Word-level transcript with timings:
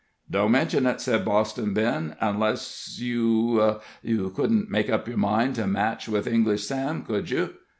"Don't 0.31 0.49
mention 0.49 0.87
it," 0.87 0.99
said 0.99 1.23
Boston 1.23 1.75
Ben, 1.75 2.15
"unless 2.19 2.97
you 2.99 3.71
You 4.01 4.31
couldn't 4.31 4.71
make 4.71 4.89
up 4.89 5.07
your 5.07 5.17
mind 5.19 5.53
to 5.57 5.65
a 5.65 5.67
match 5.67 6.09
with 6.09 6.25
English 6.25 6.63
Sam, 6.63 7.03
could 7.03 7.29
you?" 7.29 7.51